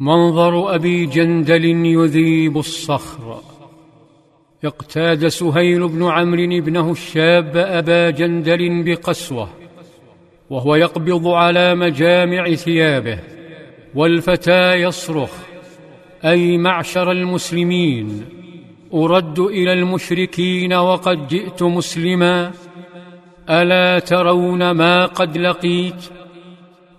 [0.00, 3.40] منظر أبي جندل يذيب الصخر.
[4.64, 9.48] اقتاد سهيل بن عمرو ابنه الشاب أبا جندل بقسوة
[10.50, 13.18] وهو يقبض على مجامع ثيابه
[13.94, 15.30] والفتى يصرخ
[16.24, 18.24] أي معشر المسلمين
[18.94, 22.52] أرد إلى المشركين وقد جئت مسلما
[23.50, 26.10] ألا ترون ما قد لقيت؟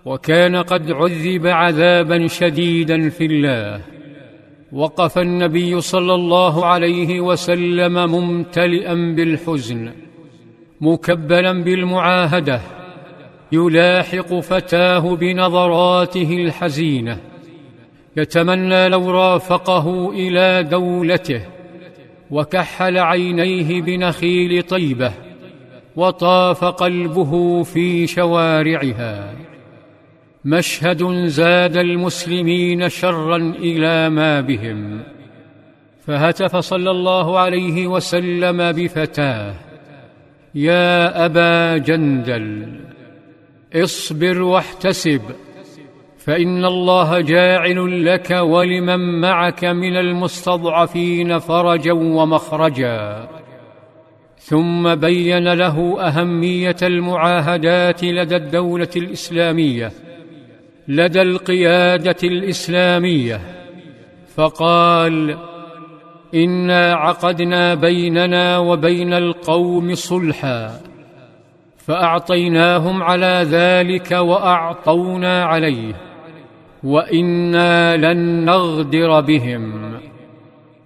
[0.04, 3.80] وكان قد عذب عذابا شديدا في الله.
[4.72, 9.92] وقف النبي صلى الله عليه وسلم ممتلئا بالحزن
[10.80, 12.60] مكبلا بالمعاهدة
[13.52, 17.18] يلاحق فتاه بنظراته الحزينة.
[18.16, 21.42] يتمنى لو رافقه إلى دولته
[22.30, 25.12] وكحل عينيه بنخيل طيبة
[25.96, 29.34] وطاف قلبه في شوارعها.
[30.44, 35.02] مشهد زاد المسلمين شرا إلى ما بهم.
[36.06, 39.54] فهتف صلى الله عليه وسلم بفتاه.
[40.54, 42.80] يا أبا جندل
[43.74, 45.20] اصبر واحتسب
[46.18, 53.28] فإن الله جاعل لك ولمن معك من المستضعفين فرجا ومخرجا.
[54.38, 59.92] ثم بين له أهمية المعاهدات لدى الدولة الإسلامية.
[60.90, 63.40] لدى القيادة الإسلامية
[64.36, 65.38] فقال
[66.34, 70.80] إنا عقدنا بيننا وبين القوم صلحا
[71.76, 75.94] فأعطيناهم على ذلك وأعطونا عليه
[76.82, 79.92] وإنا لن نغدر بهم.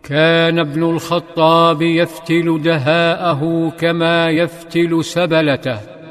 [0.03, 6.04] كان ابن الخطاب يفتل دهاءه كما يفتل سبلته.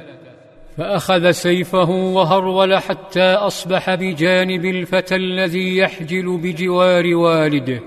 [0.78, 7.80] فأخذ سيفه وهرول حتى أصبح بجانب الفتى الذي يحجل بجوار والده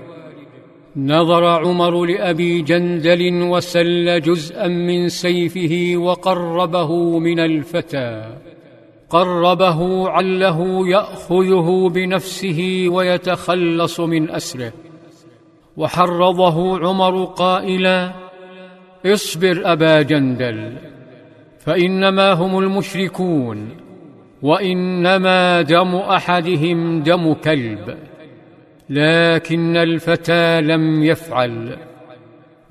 [0.97, 8.37] نظر عمر لأبي جندل وسل جزءا من سيفه وقربه من الفتى.
[9.09, 14.73] قربه عله يأخذه بنفسه ويتخلص من أسره.
[15.77, 18.11] وحرضه عمر قائلا
[19.05, 20.77] اصبر أبا جندل.
[21.67, 23.69] فإنما هم المشركون
[24.41, 27.97] وإنما دم أحدهم دم كلب
[28.89, 31.77] لكن الفتى لم يفعل.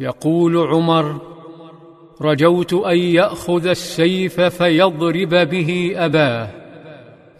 [0.00, 1.20] يقول عمر
[2.22, 6.48] رجوت أن يأخذ السيف فيضرب به أباه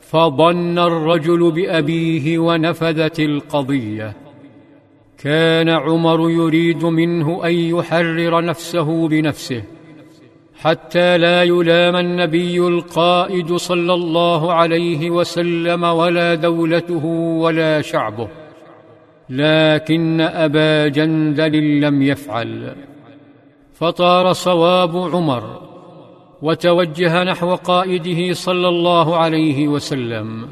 [0.01, 4.17] فظن الرجل بأبيه ونفذت القضية.
[5.19, 9.63] كان عمر يريد منه أن يحرر نفسه بنفسه.
[10.59, 17.05] حتى لا يلام النبي القائد صلى الله عليه وسلم ولا دولته
[17.45, 18.29] ولا شعبه.
[19.31, 22.77] لكن أبا جندل لم يفعل.
[23.75, 25.61] فطار صواب عمر
[26.43, 30.49] وتوجه نحو قائده صلى الله عليه وسلم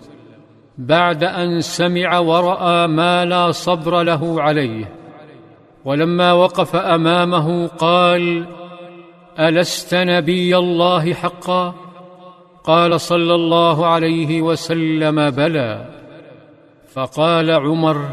[0.79, 4.93] بعد أن سمع ورأى ما لا صبر له عليه.
[5.85, 8.47] ولما وقف أمامه قال
[9.39, 11.75] ألست نبي الله حقا؟
[12.65, 15.87] قال صلى الله عليه وسلم بلى.
[16.93, 18.07] فقال عمر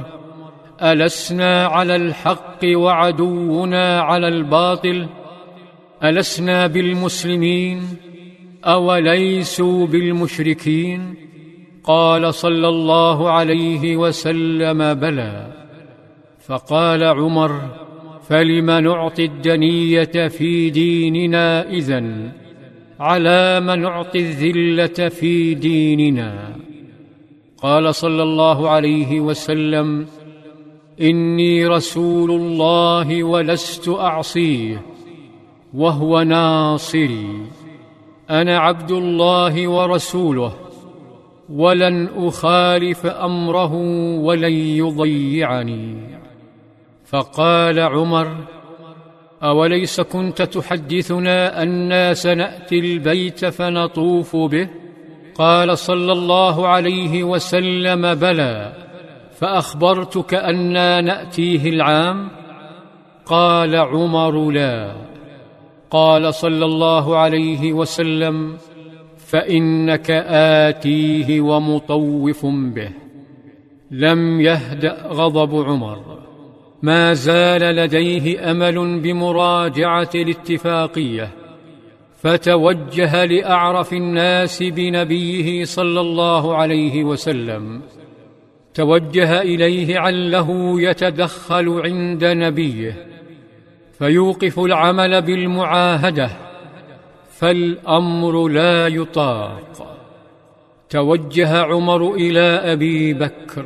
[0.81, 5.07] ألسنا على الحق وعدونا على الباطل؟
[6.03, 7.81] ألسنا بالمسلمين
[8.65, 11.15] أوليسوا بالمشركين؟
[11.83, 15.47] قال صلى الله عليه وسلم بلى.
[16.47, 17.61] فقال عمر
[18.27, 22.31] فلم نعطي الدنية في ديننا إذن؟
[22.99, 26.55] على ما نعطي الذلة في ديننا؟
[27.57, 30.05] قال صلى الله عليه وسلم
[31.01, 34.81] إني رسول الله ولست أعصيه
[35.73, 37.45] وهو ناصري.
[38.29, 40.53] أنا عبد الله ورسوله
[41.49, 43.73] ولن أخالف أمره
[44.21, 46.20] ولن يضيعني.
[47.11, 48.37] فقال عمر
[49.43, 54.69] أوليس كنت تحدثنا أنا سناتي البيت فنطوف به؟
[55.35, 58.73] قال صلى الله عليه وسلم بلى.
[59.31, 62.29] فأخبرتك أنا نأتيه العام؟
[63.25, 64.95] قال عمر لا.
[65.91, 68.57] قال صلى الله عليه وسلم
[69.17, 70.11] فإنك
[70.71, 72.89] آتيه ومطوف به.
[73.91, 76.20] لم يهدأ غضب عمر.
[76.81, 81.29] ما زال لديه أمل بمراجعة الاتفاقية
[82.21, 87.81] فتوجه لأعرف الناس بنبيه صلى الله عليه وسلم.
[88.73, 93.07] توجه إليه عله يتدخل عند نبيه
[93.99, 96.29] فيوقف العمل بالمعاهدة
[97.29, 99.97] فالأمر لا يطاق.
[100.89, 103.65] توجه عمر إلى أبي بكر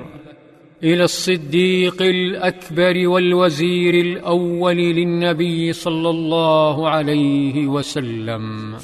[0.83, 8.75] إلى الصديق الأكبر والوزير الأول للنبي صلى الله عليه وسلم.